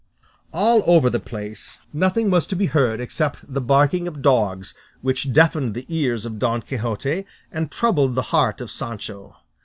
[0.51, 5.31] All over the place nothing was to be heard except the barking of dogs, which
[5.31, 9.35] deafened the ears of Don Quixote and troubled the heart of Sancho.